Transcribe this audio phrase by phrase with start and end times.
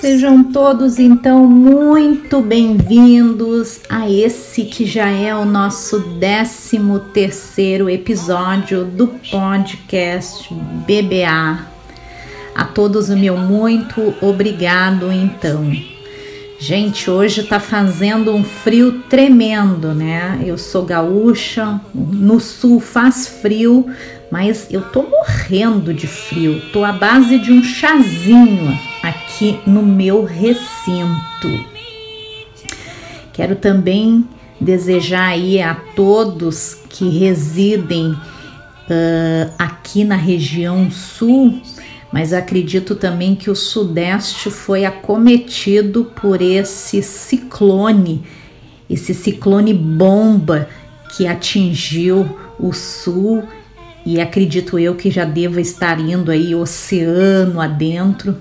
[0.00, 6.80] Sejam todos então muito bem-vindos a esse que já é o nosso 13
[7.12, 11.66] terceiro episódio do podcast BBA.
[12.54, 15.72] A todos o meu muito obrigado então.
[16.60, 20.40] Gente, hoje tá fazendo um frio tremendo, né?
[20.44, 23.86] Eu sou gaúcha, no sul faz frio,
[24.30, 26.62] mas eu tô morrendo de frio.
[26.72, 28.95] Tô à base de um chazinho
[29.36, 31.66] aqui no meu recinto.
[33.34, 34.26] Quero também
[34.58, 38.16] desejar aí a todos que residem
[38.88, 41.60] ah, aqui na região sul,
[42.10, 48.24] mas acredito também que o sudeste foi acometido por esse ciclone,
[48.88, 50.66] esse ciclone bomba
[51.14, 52.26] que atingiu
[52.58, 53.44] o sul
[54.06, 58.40] e acredito eu que já deva estar indo aí oceano adentro.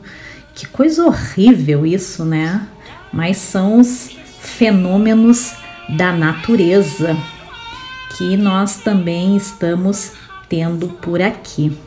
[0.55, 2.65] Que coisa horrível isso, né?
[3.11, 5.53] Mas são os fenômenos
[5.89, 7.15] da natureza
[8.17, 10.13] que nós também estamos
[10.47, 11.77] tendo por aqui.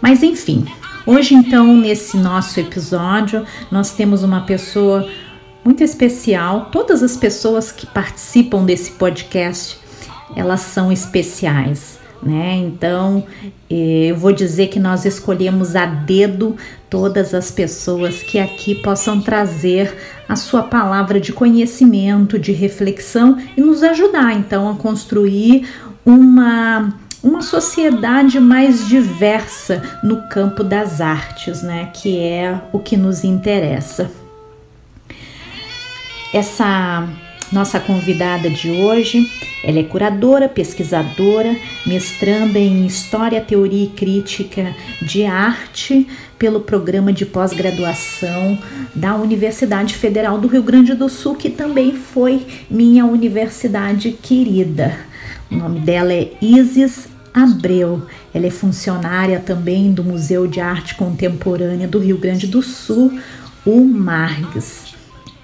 [0.00, 0.66] Mas enfim,
[1.06, 5.08] hoje então nesse nosso episódio nós temos uma pessoa
[5.64, 6.68] muito especial.
[6.72, 9.78] Todas as pessoas que participam desse podcast,
[10.34, 12.56] elas são especiais, né?
[12.56, 13.24] Então,
[13.70, 16.56] eh, eu vou dizer que nós escolhemos a dedo
[16.88, 19.96] todas as pessoas que aqui possam trazer
[20.28, 25.68] a sua palavra de conhecimento, de reflexão e nos ajudar então a construir
[26.04, 26.92] uma
[27.22, 34.10] uma sociedade mais diversa no campo das artes, né, que é o que nos interessa.
[36.32, 37.06] Essa
[37.52, 39.28] nossa convidada de hoje,
[39.62, 46.06] ela é curadora, pesquisadora, mestranda em História, Teoria e Crítica de Arte
[46.38, 48.58] pelo programa de pós-graduação
[48.94, 54.96] da Universidade Federal do Rio Grande do Sul, que também foi minha universidade querida.
[55.50, 58.06] O nome dela é Isis Abreu.
[58.32, 63.18] Ela é funcionária também do Museu de Arte Contemporânea do Rio Grande do Sul,
[63.66, 64.89] o Margs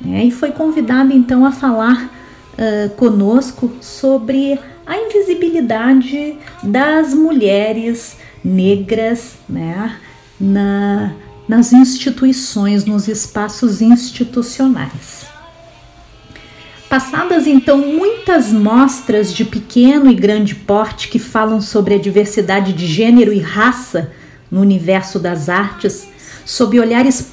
[0.00, 0.24] né?
[0.24, 9.96] E foi convidada então a falar uh, conosco sobre a invisibilidade das mulheres negras né?
[10.38, 11.14] Na,
[11.48, 15.26] nas instituições, nos espaços institucionais.
[16.88, 22.86] Passadas então muitas mostras de pequeno e grande porte que falam sobre a diversidade de
[22.86, 24.12] gênero e raça
[24.50, 26.06] no universo das artes,
[26.44, 27.32] sob olhares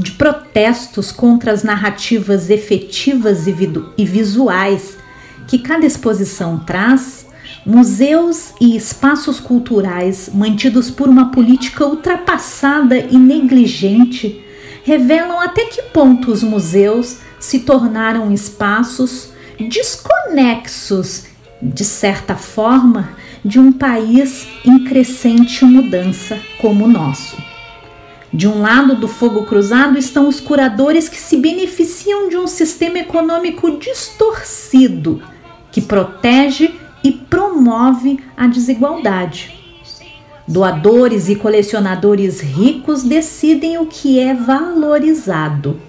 [0.00, 3.54] de protestos contra as narrativas efetivas e,
[3.98, 4.96] e visuais
[5.46, 7.26] que cada exposição traz,
[7.66, 14.44] museus e espaços culturais mantidos por uma política ultrapassada e negligente
[14.84, 21.24] revelam até que ponto os museus se tornaram espaços desconexos,
[21.60, 23.10] de certa forma,
[23.44, 27.49] de um país em crescente mudança como o nosso.
[28.32, 33.00] De um lado do fogo cruzado estão os curadores que se beneficiam de um sistema
[33.00, 35.20] econômico distorcido
[35.72, 36.72] que protege
[37.02, 39.58] e promove a desigualdade.
[40.46, 45.80] Doadores e colecionadores ricos decidem o que é valorizado.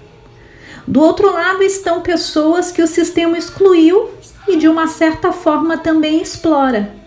[0.86, 4.08] Do outro lado estão pessoas que o sistema excluiu
[4.48, 7.01] e, de uma certa forma, também explora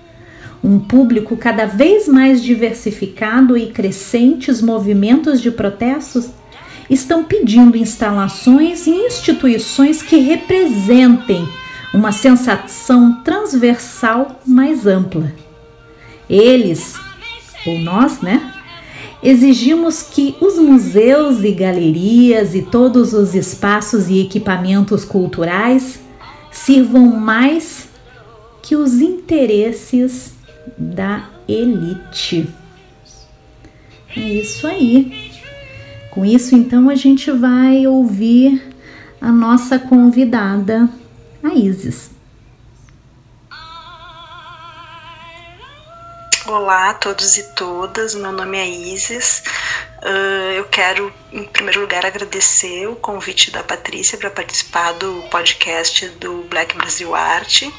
[0.65, 6.29] um público cada vez mais diversificado e crescentes movimentos de protestos
[6.89, 11.47] estão pedindo instalações e instituições que representem
[11.93, 15.31] uma sensação transversal mais ampla.
[16.27, 16.95] Eles,
[17.67, 18.51] ou nós, né?
[19.21, 25.99] Exigimos que os museus e galerias e todos os espaços e equipamentos culturais
[26.51, 27.87] sirvam mais
[28.63, 30.34] que os interesses
[30.77, 32.53] da elite.
[34.15, 35.31] É isso aí.
[36.11, 38.73] Com isso, então, a gente vai ouvir
[39.19, 40.89] a nossa convidada,
[41.43, 42.11] a Isis.
[46.47, 49.43] Olá a todos e todas, meu nome é Isis.
[50.03, 56.07] Uh, eu quero, em primeiro lugar, agradecer o convite da Patrícia para participar do podcast
[56.09, 57.73] do Black Brasil Arte.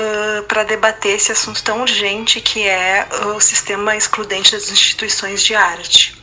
[0.00, 3.06] Uh, para debater esse assunto tão urgente que é
[3.36, 6.16] o sistema excludente das instituições de arte,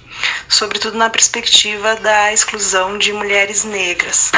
[0.50, 4.32] sobretudo na perspectiva da exclusão de mulheres negras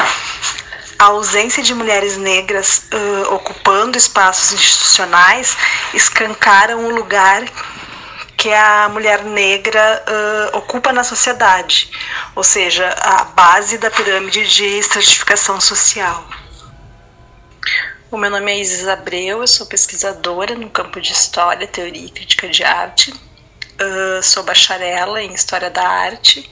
[1.00, 5.56] a ausência de mulheres negras uh, ocupando espaços institucionais
[5.94, 7.42] escancaram o lugar
[8.36, 11.90] que a mulher negra uh, ocupa na sociedade,
[12.34, 16.22] ou seja, a base da pirâmide de estratificação social.
[18.10, 22.10] O meu nome é Isis Abreu, eu sou pesquisadora no campo de História, Teoria e
[22.10, 23.12] Crítica de Arte.
[23.12, 26.50] Uh, sou bacharela em História da Arte,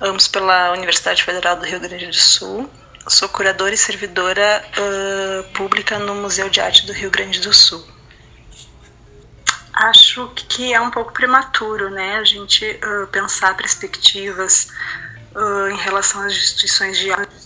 [0.00, 2.70] ambos pela Universidade Federal do Rio Grande do Sul
[3.08, 7.86] sou curadora e servidora uh, pública no Museu de Arte do Rio Grande do Sul.
[9.72, 14.68] Acho que é um pouco prematuro, né, a gente uh, pensar perspectivas
[15.70, 17.45] em relação às instituições de arte,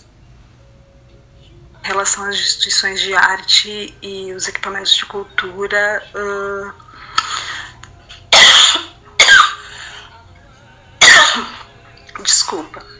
[1.91, 6.03] relação às instituições de arte e os equipamentos de cultura.
[12.23, 12.91] Desculpa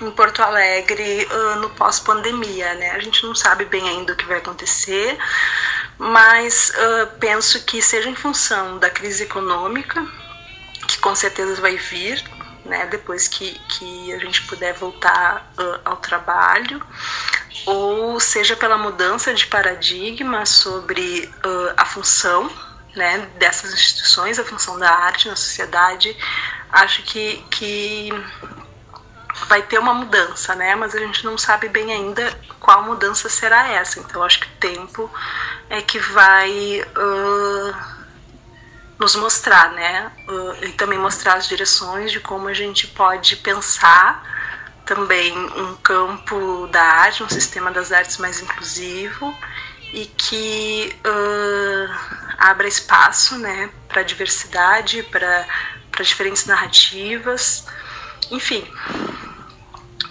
[0.00, 2.90] em Porto Alegre uh, no pós-pandemia, né?
[2.90, 5.16] A gente não sabe bem ainda o que vai acontecer,
[5.98, 10.04] mas uh, penso que seja em função da crise econômica,
[10.88, 12.22] que com certeza vai vir,
[12.64, 12.86] né?
[12.86, 16.84] Depois que, que a gente puder voltar uh, ao trabalho,
[17.66, 21.32] ou seja pela mudança de paradigma sobre
[21.76, 22.50] a função
[22.94, 26.16] né, dessas instituições, a função da arte na sociedade,
[26.70, 28.10] acho que, que
[29.48, 30.74] vai ter uma mudança, né?
[30.74, 33.98] Mas a gente não sabe bem ainda qual mudança será essa.
[34.00, 35.10] Então acho que o tempo
[35.68, 37.76] é que vai uh,
[38.98, 40.12] nos mostrar, né?
[40.28, 44.33] Uh, e também mostrar as direções de como a gente pode pensar
[44.84, 49.36] também um campo da arte, um sistema das artes mais inclusivo
[49.92, 51.94] e que uh,
[52.38, 55.46] abra espaço, né, para diversidade, para
[56.02, 57.66] diferentes narrativas,
[58.30, 58.66] enfim,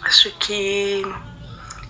[0.03, 1.03] acho que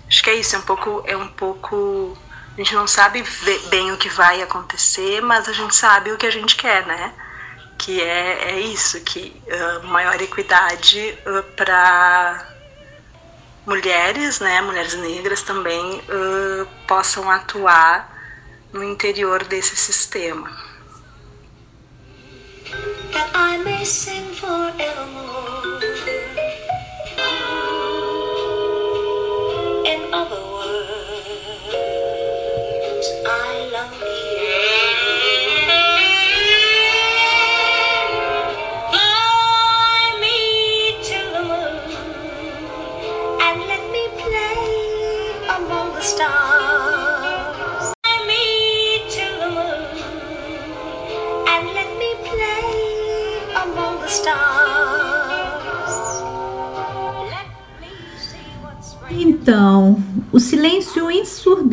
[0.08, 2.18] acho que é isso, é um pouco é um pouco
[2.54, 3.24] a gente não sabe
[3.68, 7.12] bem o que vai acontecer, mas a gente sabe o que a gente quer, né?
[7.76, 12.53] Que é, é isso, que uh, maior equidade uh, para
[13.66, 18.12] mulheres, né, mulheres negras também uh, possam atuar
[18.72, 20.50] no interior desse sistema.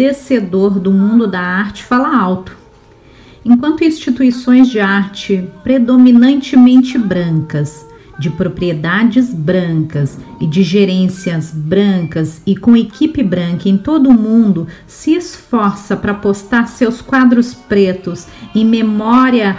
[0.01, 2.57] Ensurdecedor do mundo da arte fala alto.
[3.43, 7.85] Enquanto instituições de arte predominantemente brancas,
[8.19, 14.67] de propriedades brancas e de gerências brancas e com equipe branca em todo o mundo
[14.85, 19.57] se esforça para postar seus quadros pretos em memória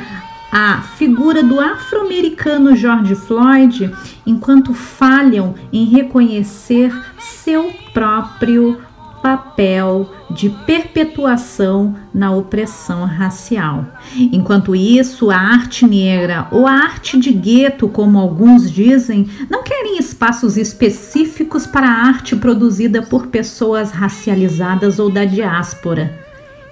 [0.52, 3.90] a figura do afro-americano George Floyd,
[4.26, 8.78] enquanto falham em reconhecer seu próprio
[9.22, 13.86] papel de perpetuação na opressão racial.
[14.16, 19.98] Enquanto isso, a arte negra ou a arte de gueto, como alguns dizem, não querem
[19.98, 26.22] espaços específicos para a arte produzida por pessoas racializadas ou da diáspora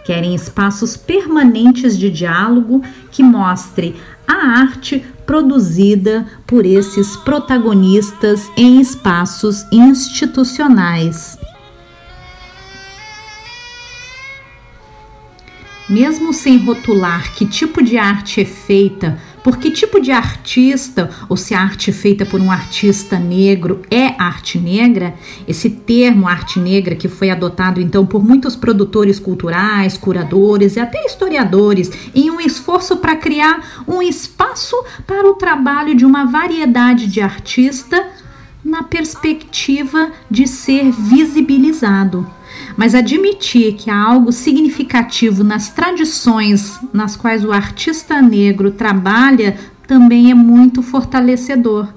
[0.05, 3.95] Querem espaços permanentes de diálogo que mostre
[4.27, 11.39] a arte produzida por esses protagonistas em espaços institucionais.
[15.91, 21.37] Mesmo sem rotular que tipo de arte é feita por que tipo de artista, ou
[21.37, 25.15] se a arte feita por um artista negro é arte negra?
[25.49, 31.05] Esse termo arte negra que foi adotado então por muitos produtores culturais, curadores e até
[31.07, 37.21] historiadores em um esforço para criar um espaço para o trabalho de uma variedade de
[37.21, 38.05] artistas
[38.63, 42.40] na perspectiva de ser visibilizado
[42.81, 50.31] mas admitir que há algo significativo nas tradições nas quais o artista negro trabalha também
[50.31, 51.89] é muito fortalecedor.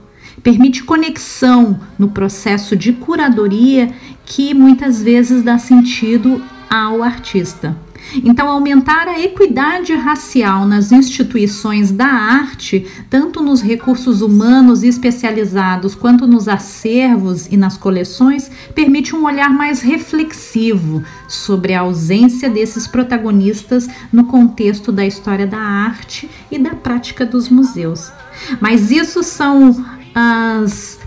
[0.44, 3.94] Permite conexão no processo de curadoria
[4.26, 7.78] que muitas vezes dá sentido ao artista.
[8.24, 16.28] Então, aumentar a equidade racial nas instituições da arte, tanto nos recursos humanos especializados quanto
[16.28, 23.88] nos acervos e nas coleções, permite um olhar mais reflexivo sobre a ausência desses protagonistas
[24.12, 28.12] no contexto da história da arte e da prática dos museus.
[28.60, 31.00] Mas isso são as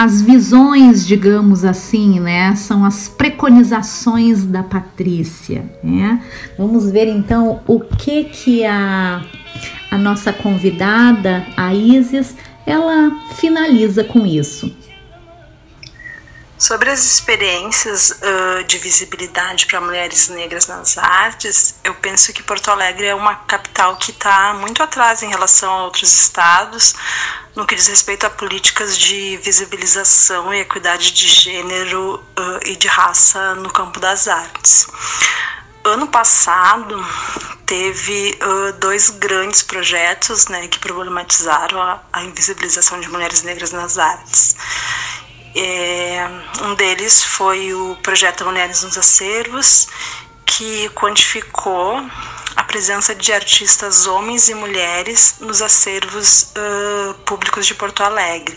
[0.00, 2.56] as visões, digamos assim, né?
[2.56, 6.24] São as preconizações da Patrícia, né?
[6.56, 9.22] Vamos ver então o que que a,
[9.90, 14.74] a nossa convidada, a Isis, ela finaliza com isso.
[16.56, 22.70] Sobre as experiências uh, de visibilidade para mulheres negras nas artes, eu penso que Porto
[22.70, 26.94] Alegre é uma capital que está muito atrás em relação a outros estados
[27.60, 32.88] no que diz respeito a políticas de visibilização e equidade de gênero uh, e de
[32.88, 34.86] raça no campo das artes.
[35.84, 37.06] Ano passado
[37.66, 43.98] teve uh, dois grandes projetos né, que problematizaram a, a invisibilização de mulheres negras nas
[43.98, 44.56] artes.
[45.54, 46.26] É,
[46.62, 49.86] um deles foi o projeto Mulheres nos Acervos,
[50.46, 52.00] que quantificou
[52.70, 58.56] presença de artistas homens e mulheres nos acervos uh, públicos de Porto Alegre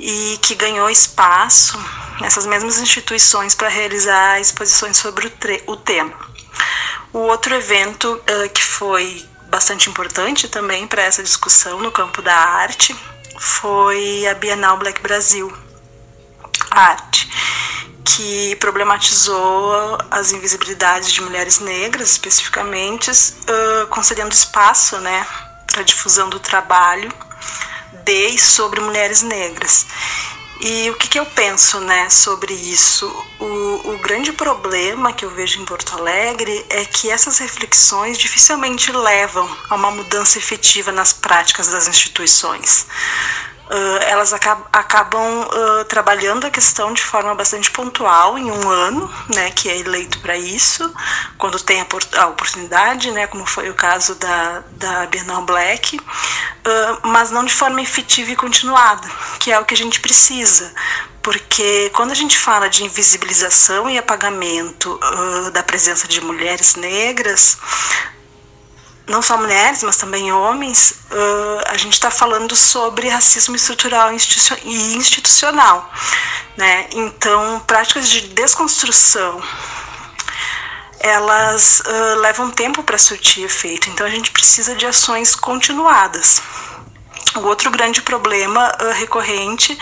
[0.00, 1.78] e que ganhou espaço
[2.20, 5.32] nessas mesmas instituições para realizar exposições sobre o,
[5.72, 6.12] o, tema.
[7.12, 12.34] O outro evento uh, que foi bastante importante também para essa discussão no campo da
[12.34, 12.96] arte
[13.38, 15.56] foi a Bienal Black Brasil,
[16.70, 17.28] arte,
[18.04, 25.26] que problematizou as invisibilidades de mulheres negras, especificamente, uh, concedendo espaço né,
[25.66, 27.12] para a difusão do trabalho
[28.04, 29.86] de e sobre mulheres negras.
[30.60, 33.06] E o que, que, eu penso né, sobre isso?
[33.38, 38.92] O, o, grande problema que eu vejo em Porto Alegre é que essas reflexões dificilmente
[38.92, 42.86] levam a uma mudança efetiva nas práticas das instituições
[43.70, 49.10] uh, elas acab acabam uh, trabalhando a questão de forma bastante pontual em um ano,
[49.34, 50.92] né, que é eleito para isso,
[51.38, 51.86] quando tem a,
[52.18, 57.54] a, oportunidade, né, como foi o caso da, da Bienal Black, uh, mas não de
[57.54, 59.08] forma efetiva e continuada,
[59.38, 60.72] que é o que a gente precisa,
[61.22, 67.58] porque quando a gente fala de invisibilização e apagamento uh, da presença de mulheres negras,
[69.10, 74.96] não só mulheres, mas também homens, uh, a gente está falando sobre racismo estrutural e
[74.96, 75.92] institucional.
[76.56, 76.86] Né?
[76.92, 79.42] Então, práticas de desconstrução
[81.00, 86.42] elas uh, levam tempo para surtir efeito, então a gente precisa de ações continuadas.
[87.36, 89.76] O outro grande problema uh, recorrente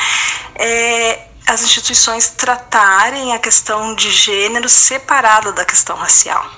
[0.55, 6.58] é as instituições tratarem a questão de gênero separada da questão racial.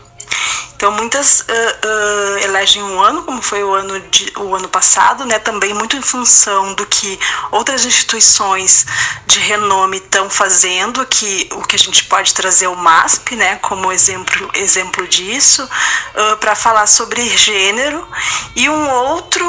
[0.81, 5.27] Então muitas uh, uh, elegem um ano, como foi o ano, de, o ano passado,
[5.27, 7.21] né, também muito em função do que
[7.51, 8.87] outras instituições
[9.27, 13.93] de renome estão fazendo, que o que a gente pode trazer o MASP, né, como
[13.93, 18.09] exemplo, exemplo disso, uh, para falar sobre gênero,
[18.57, 19.45] e um outro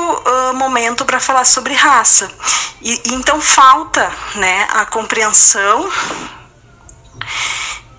[0.55, 2.29] momento para falar sobre raça.
[2.81, 5.89] E, então falta né, a compreensão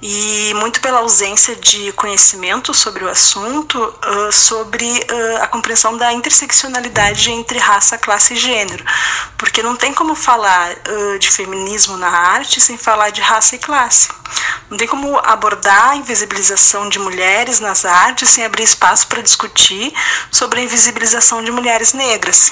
[0.02, 6.12] e muito pela ausência de conhecimento sobre o assunto, uh, sobre uh, a compreensão da
[6.12, 8.84] interseccionalidade entre raça, classe e gênero,
[9.38, 13.60] porque não tem como falar uh, de feminismo na arte sem falar de raça e
[13.60, 14.08] classe.
[14.68, 19.94] Não tem como abordar a invisibilização de mulheres nas artes sem abrir espaço para discutir
[20.32, 22.50] sobre a invisibilização de mulheres negras.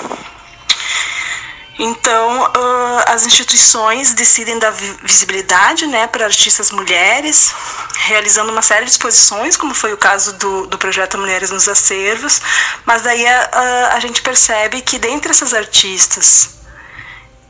[1.82, 7.54] Então, uh, as instituições decidem dar visibilidade né, para artistas mulheres,
[8.00, 12.42] realizando uma série de exposições, como foi o caso do, do projeto Mulheres nos Acervos,
[12.84, 16.50] mas daí uh, a gente percebe que dentre essas artistas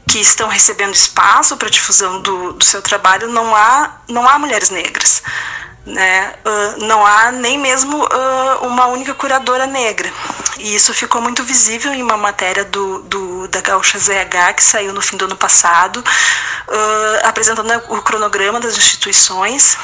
[0.06, 4.70] que estão recebendo espaço para difusão do, do seu trabalho, não há, não há mulheres
[4.70, 5.25] negras
[5.90, 6.32] né?
[6.44, 10.11] Uh, não há nem mesmo uh, uma única curadora negra.
[10.59, 14.92] E isso ficou muito visível em uma matéria do, do da Gaúcha ZH, que saiu
[14.92, 19.76] no fim do ano passado, uh, apresentando o cronograma das instituições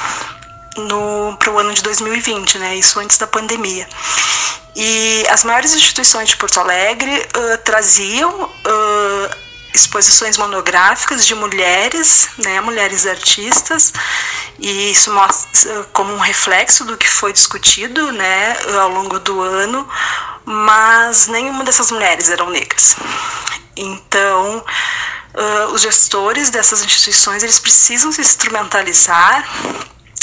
[1.39, 2.75] para o ano de 2020, né?
[2.75, 3.87] isso antes da pandemia.
[4.75, 7.27] E as maiores instituições de Porto Alegre
[7.63, 8.47] traziam
[9.81, 13.93] exposições monográficas de mulheres, né, mulheres artistas,
[14.59, 19.87] e isso mostra como um reflexo do que foi discutido, né, ao longo do ano,
[20.45, 22.95] mas nenhuma dessas mulheres eram negras.
[23.75, 24.63] Então,
[25.35, 29.47] uh, os gestores dessas instituições eles precisam se instrumentalizar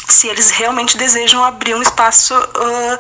[0.09, 2.99] se eles realmente desejam abrir um espaço uh,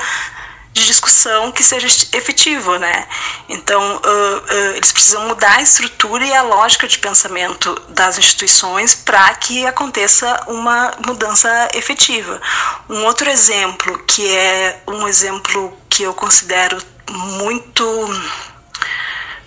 [0.74, 3.06] de discussão que seja efetivo, né?
[3.48, 8.92] Então, uh, uh, eles precisam mudar a estrutura e a lógica de pensamento das instituições
[8.92, 12.42] para que aconteça uma mudança efetiva.
[12.90, 16.76] Um outro exemplo, que é um exemplo que eu considero
[17.08, 17.84] muito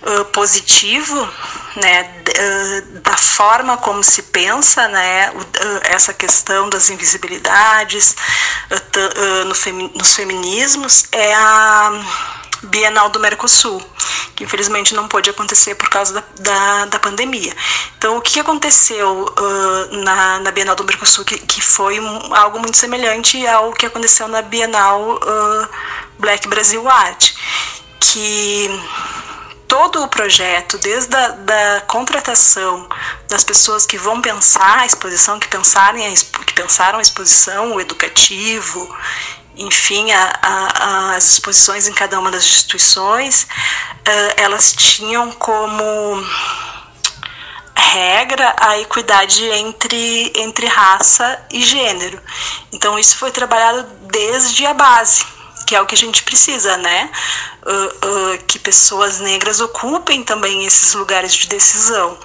[0.02, 1.28] uh, positivo,
[1.76, 8.14] né, uh, da forma como se pensa, né, uh, essa questão das invisibilidades
[9.46, 11.92] no femi nos feminismos é a
[12.64, 13.80] Bienal do Mercosul,
[14.34, 17.54] que infelizmente não pôde acontecer por causa da, da, da pandemia.
[17.96, 22.58] Então, o que aconteceu uh, na, na Bienal do Mercosul, que, que foi um, algo
[22.58, 25.68] muito semelhante ao que aconteceu na Bienal uh,
[26.18, 27.32] Black Brasil Art,
[28.00, 28.68] que
[29.68, 32.88] todo o projeto, desde a da contratação
[33.28, 36.10] das pessoas que vão pensar a exposição, que, pensarem a,
[36.44, 38.96] que pensaram a exposição, o educativo,
[39.56, 45.84] enfim, a, a, as exposições em cada uma das instituições, uh, elas tinham como
[47.76, 52.20] regra a equidade entre, entre raça e gênero.
[52.72, 55.37] Então, isso foi trabalhado desde a base
[55.68, 57.10] que é o que a gente precisa, né?
[57.62, 62.16] Uh, uh, que pessoas negras ocupem também esses lugares de decisão.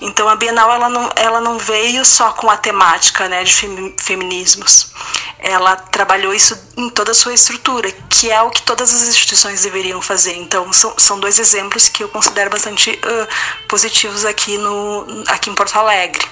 [0.00, 3.52] Então a Bienal ela não, ela não veio só com a temática né, de
[4.00, 4.94] feminismos.
[5.38, 9.60] Ela trabalhou isso em toda a sua estrutura, que é o que todas as instituições
[9.60, 10.34] deveriam fazer.
[10.34, 15.54] Então são, são dois exemplos que eu considero bastante uh, positivos aqui, no, aqui em
[15.54, 16.26] Porto Alegre.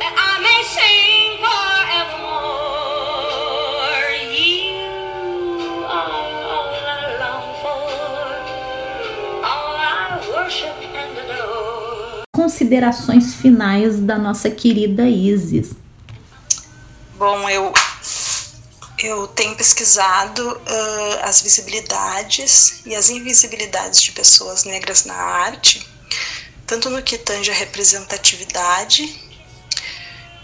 [0.00, 1.07] I may sing
[12.38, 15.72] considerações finais da nossa querida Isis.
[17.16, 17.72] Bom, eu
[18.96, 25.84] eu tenho pesquisado uh, as visibilidades e as invisibilidades de pessoas negras na arte,
[26.64, 29.20] tanto no que tange a representatividade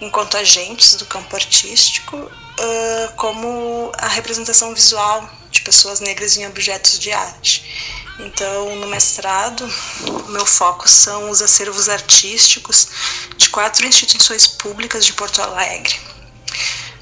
[0.01, 6.99] enquanto agentes do campo artístico, uh, como a representação visual de pessoas negras em objetos
[6.99, 8.04] de arte.
[8.19, 9.69] Então, no mestrado,
[10.07, 12.89] o meu foco são os acervos artísticos
[13.37, 15.99] de quatro instituições públicas de Porto Alegre.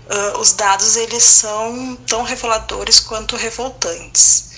[0.08, 4.52] Uh, os dados eles são tão reveladores quanto revoltantes.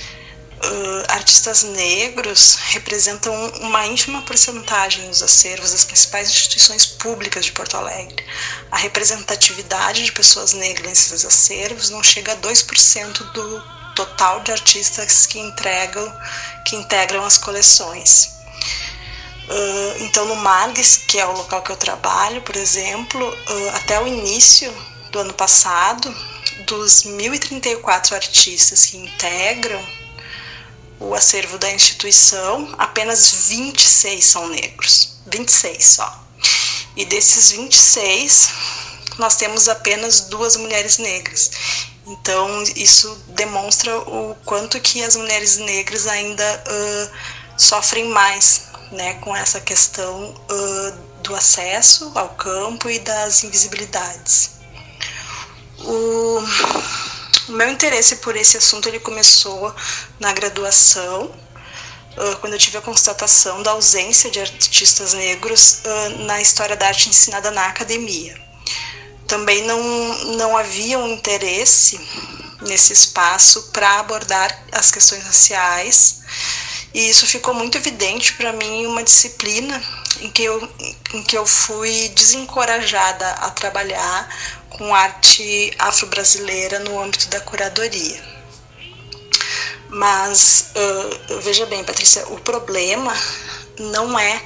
[0.65, 7.77] Uh, artistas negros representam uma ínfima porcentagem dos acervos das principais instituições públicas de Porto
[7.77, 8.25] Alegre.
[8.71, 15.27] A representatividade de pessoas negras nesses acervos não chega a 2% do total de artistas
[15.27, 16.13] que entregam,
[16.65, 18.35] que integram as coleções.
[19.49, 24.01] Uh, então, no Margues, que é o local que eu trabalho, por exemplo, uh, até
[24.01, 24.73] o início
[25.11, 26.15] do ano passado,
[26.67, 29.85] dos 1.034 artistas que integram
[30.99, 35.19] o acervo da instituição, apenas 26 são negros.
[35.27, 36.25] 26 só.
[36.97, 38.49] E desses 26,
[39.19, 41.51] nós temos apenas duas mulheres negras.
[42.07, 47.11] Então isso demonstra o quanto que as mulheres negras ainda uh,
[47.57, 54.51] sofrem mais, né, com essa questão uh, do acesso ao campo e das invisibilidades.
[55.79, 56.45] O,
[57.49, 59.75] o meu interesse por esse assunto ele começou
[60.21, 65.81] na graduação, uh, quando eu tive a constatação da ausência de artistas negros
[66.27, 68.44] na história da arte ensinada na academia
[69.35, 69.83] também não,
[70.37, 72.01] não havia um interesse
[72.61, 76.21] nesse espaço para abordar as questões raciais.
[76.95, 79.83] E isso ficou muito evidente para mim em uma disciplina
[80.21, 80.71] em que, eu,
[81.13, 84.29] em que eu fui desencorajada a trabalhar
[84.71, 88.23] com arte afro-brasileira no âmbito da curadoria.
[89.89, 93.13] Mas uh, veja bem, Patrícia, o problema
[93.81, 94.41] não é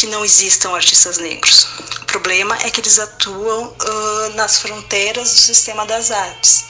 [0.00, 1.66] que não existam artistas negros.
[2.00, 6.64] O problema é que eles atuam uh, nas fronteiras do sistema das artes,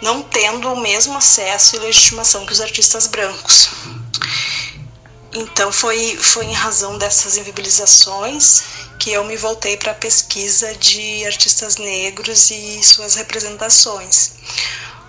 [0.00, 3.70] não tendo o mesmo acesso e legitimação que os artistas brancos.
[5.32, 8.62] Então foi, foi em razão dessas invisibilizações
[9.00, 14.34] que eu me voltei para a pesquisa de artistas negros e suas representações.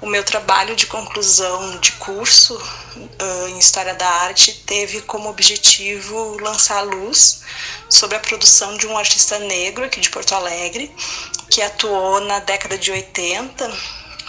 [0.01, 6.41] O meu trabalho de conclusão de curso uh, em História da Arte teve como objetivo
[6.41, 7.41] lançar luz
[7.87, 10.91] sobre a produção de um artista negro aqui de Porto Alegre,
[11.51, 13.71] que atuou na década de 80,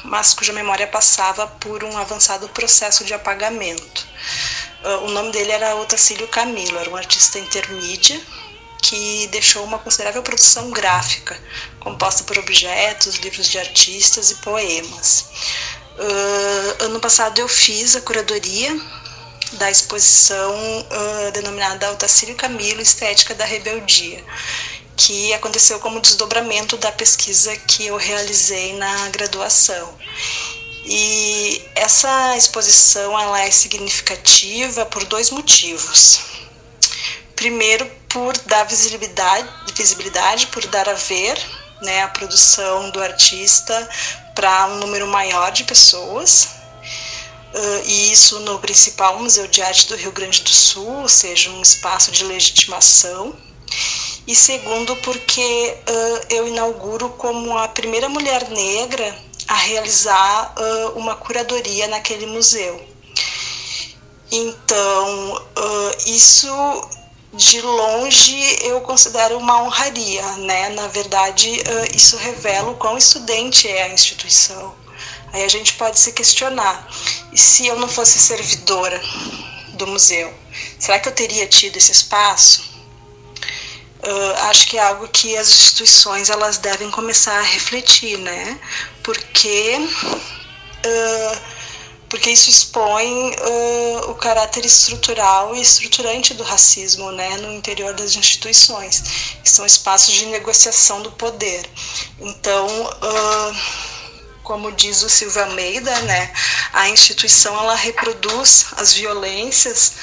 [0.05, 4.07] mas cuja memória passava por um avançado processo de apagamento.
[4.85, 8.21] Uh, o nome dele era Otacílio Camilo, era um artista intermídia
[8.83, 11.41] que deixou uma considerável produção gráfica,
[11.83, 15.27] composta por objetos, livros de artistas e poemas.
[15.99, 18.81] Uh, ano passado eu fiz a curadoria
[19.55, 24.25] da exposição uh, denominada Altacílio Camilo Estética da Rebeldia,
[24.97, 29.95] que aconteceu como desdobramento da pesquisa que eu realizei na graduação.
[30.85, 36.21] E essa exposição ela é significativa por dois motivos.
[37.37, 41.39] Primeiro, por dar visibilidade, visibilidade por dar a ver
[41.83, 43.89] né, a produção do artista
[44.35, 46.49] para um número maior de pessoas.
[47.55, 51.51] Uh, e isso no principal Museu de Arte do Rio Grande do Sul, ou seja,
[51.51, 53.37] um espaço de legitimação.
[54.27, 59.15] E segundo, porque uh, eu inauguro como a primeira mulher negra
[59.49, 62.89] a realizar uh, uma curadoria naquele museu.
[64.35, 65.43] Então,
[66.07, 66.49] isso
[67.33, 70.69] de longe eu considero uma honraria, né?
[70.71, 71.49] Na verdade,
[71.95, 74.75] isso revela o quão estudante é a instituição.
[75.33, 76.87] Aí a gente pode se questionar:
[77.33, 79.01] e se eu não fosse servidora
[79.75, 80.33] do museu,
[80.79, 82.71] será que eu teria tido esse espaço?
[84.05, 88.61] Uh, acho que é algo que as instituições elas devem começar a refletir, né?
[89.03, 91.41] Porque uh,
[92.13, 98.15] porque isso expõe uh, o caráter estrutural e estruturante do racismo né, no interior das
[98.15, 99.01] instituições,
[99.43, 101.65] que são espaços de negociação do poder.
[102.21, 103.57] Então, uh,
[104.43, 106.31] como diz o Silvio Almeida, né,
[106.75, 109.95] a instituição ela reproduz as violências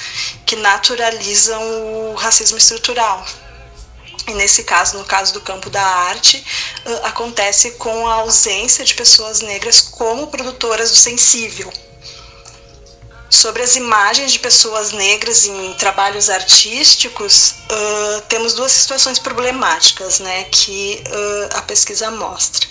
[0.44, 1.62] que naturalizam
[2.10, 3.24] o racismo estrutural.
[4.26, 6.44] E nesse caso, no caso do campo da arte,
[7.04, 11.72] acontece com a ausência de pessoas negras como produtoras do sensível
[13.30, 20.44] Sobre as imagens de pessoas negras em trabalhos artísticos, uh, temos duas situações problemáticas né,
[20.44, 22.66] que uh, a pesquisa mostra.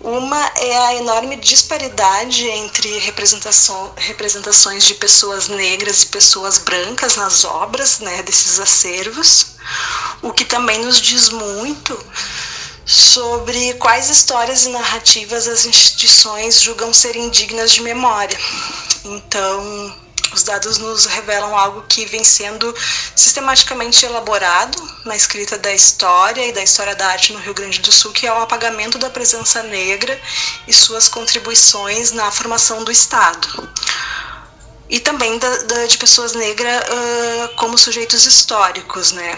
[0.00, 8.00] Uma é a enorme disparidade entre representações de pessoas negras e pessoas brancas nas obras
[8.00, 9.54] né, desses acervos,
[10.20, 11.96] o que também nos diz muito
[12.86, 18.38] sobre quais histórias e narrativas as instituições julgam serem dignas de memória.
[19.04, 19.92] Então,
[20.32, 22.72] os dados nos revelam algo que vem sendo
[23.14, 27.90] sistematicamente elaborado na escrita da história e da história da arte no Rio Grande do
[27.90, 30.20] Sul, que é o apagamento da presença negra
[30.68, 33.68] e suas contribuições na formação do Estado.
[34.88, 39.36] E também da, da, de pessoas negras uh, como sujeitos históricos, né?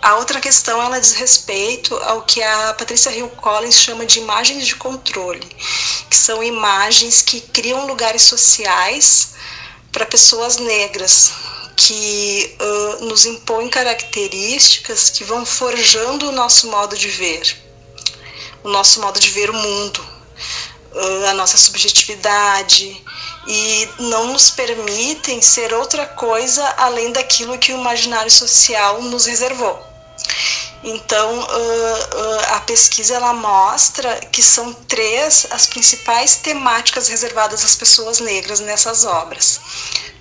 [0.00, 4.66] A outra questão ela diz respeito ao que a Patrícia Hill Collins chama de imagens
[4.66, 5.44] de controle,
[6.08, 9.34] que são imagens que criam lugares sociais
[9.90, 11.32] para pessoas negras,
[11.76, 17.56] que uh, nos impõem características que vão forjando o nosso modo de ver,
[18.62, 19.98] o nosso modo de ver o mundo,
[20.92, 23.04] uh, a nossa subjetividade,
[23.48, 29.87] e não nos permitem ser outra coisa além daquilo que o imaginário social nos reservou.
[30.82, 37.74] Então, uh, uh, a pesquisa ela mostra que são três as principais temáticas reservadas às
[37.74, 39.60] pessoas negras nessas obras,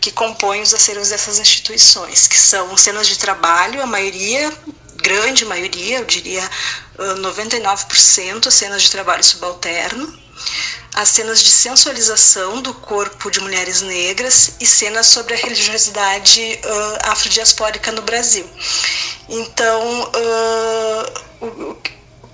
[0.01, 4.51] que compõem os acervos dessas instituições, que são cenas de trabalho, a maioria,
[5.01, 6.43] grande maioria, eu diria
[6.97, 10.27] uh, 99% cenas de trabalho subalterno,
[10.93, 17.09] as cenas de sensualização do corpo de mulheres negras e cenas sobre a religiosidade uh,
[17.11, 18.49] afrodiaspórica no Brasil.
[19.29, 21.75] Então, uh, o, o,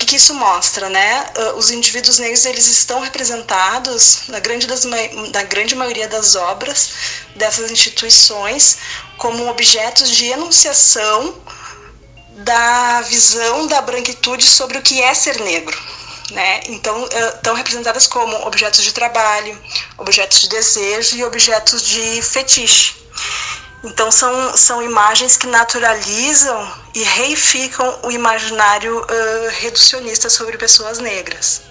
[0.06, 1.26] que isso mostra, né?
[1.38, 6.92] Uh, os indivíduos negros eles estão representados na grande, das, na grande maioria das obras
[7.36, 8.78] dessas instituições
[9.18, 11.36] como objetos de enunciação
[12.38, 15.78] da visão da branquitude sobre o que é ser negro.
[16.32, 16.62] Né?
[16.68, 19.58] Então, estão representadas como objetos de trabalho,
[19.98, 22.96] objetos de desejo e objetos de fetiche.
[23.84, 31.62] Então são, são imagens que naturalizam e reificam o imaginário uh, reducionista sobre pessoas negras.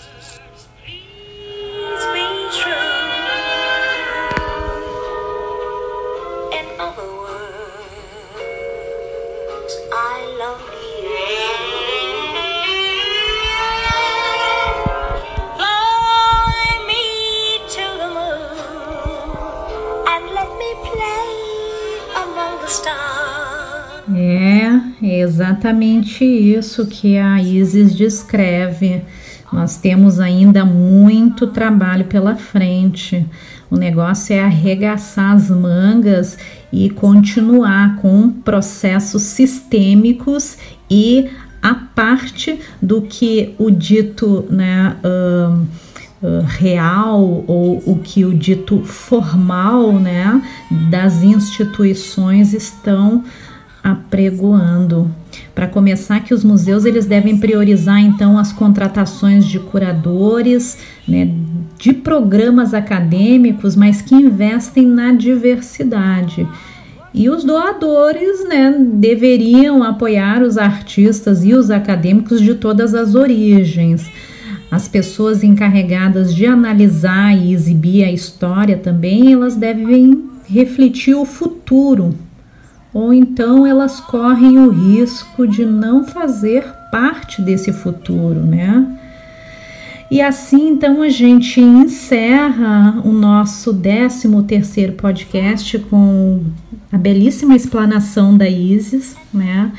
[24.22, 29.02] É exatamente isso que a Isis descreve.
[29.52, 33.26] Nós temos ainda muito trabalho pela frente.
[33.68, 36.38] O negócio é arregaçar as mangas
[36.72, 40.56] e continuar com processos sistêmicos
[40.88, 41.28] e
[41.61, 45.66] a parte do que o dito né, uh,
[46.22, 50.42] uh, real ou o que o dito formal né,
[50.90, 53.24] das instituições estão
[53.83, 55.11] apregoando.
[55.55, 61.31] Para começar, que os museus eles devem priorizar então as contratações de curadores, né,
[61.79, 66.47] de programas acadêmicos, mas que investem na diversidade.
[67.14, 74.09] E os doadores né, deveriam apoiar os artistas e os acadêmicos de todas as origens.
[74.71, 82.14] As pessoas encarregadas de analisar e exibir a história também, elas devem refletir o futuro
[82.92, 88.98] ou então elas correm o risco de não fazer parte desse futuro, né?
[90.11, 96.44] E assim então a gente encerra o nosso 13 terceiro podcast com
[96.92, 99.72] a belíssima explanação da Isis, né?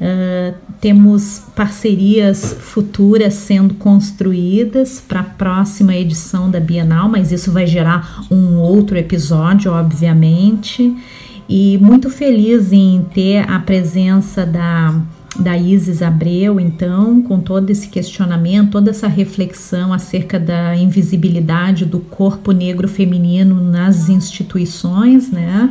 [0.00, 7.66] Uh, temos parcerias futuras sendo construídas para a próxima edição da Bienal, mas isso vai
[7.66, 10.96] gerar um outro episódio, obviamente
[11.48, 15.00] e muito feliz em ter a presença da,
[15.38, 22.00] da Isis Abreu, então, com todo esse questionamento, toda essa reflexão acerca da invisibilidade do
[22.00, 25.70] corpo negro feminino nas instituições, né?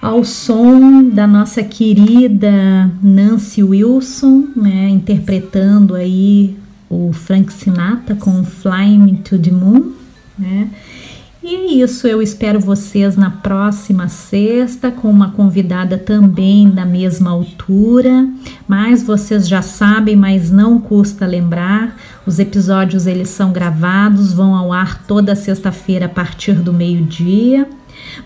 [0.00, 6.56] Ao som da nossa querida Nancy Wilson, né, interpretando aí
[6.90, 9.92] o Frank Sinatra com Flying to the Moon,
[10.36, 10.68] né?
[11.44, 17.32] E é isso, eu espero vocês na próxima sexta com uma convidada também da mesma
[17.32, 18.28] altura,
[18.68, 24.72] mas vocês já sabem, mas não custa lembrar, os episódios eles são gravados, vão ao
[24.72, 27.68] ar toda sexta-feira a partir do meio-dia.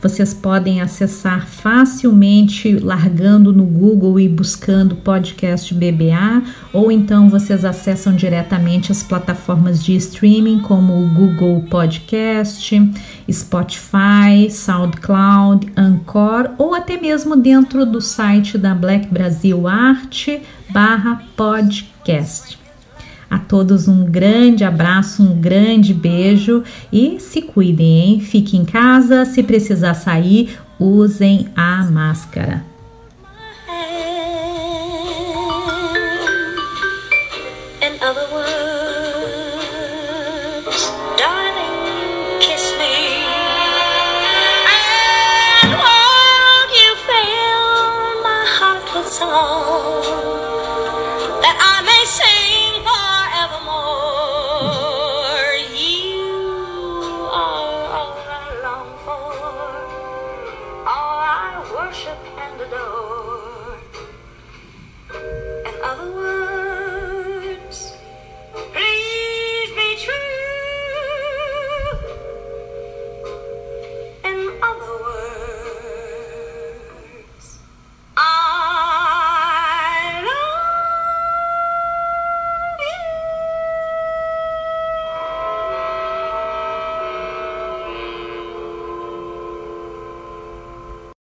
[0.00, 8.14] Vocês podem acessar facilmente largando no Google e buscando podcast BBA, ou então vocês acessam
[8.14, 12.92] diretamente as plataformas de streaming como o Google Podcast,
[13.30, 22.65] Spotify, SoundCloud, Anchor ou até mesmo dentro do site da Black Brasil Arte barra podcast.
[23.30, 26.62] A todos um grande abraço, um grande beijo
[26.92, 28.20] e se cuidem, hein?
[28.20, 32.64] Fiquem em casa, se precisar sair, usem a máscara.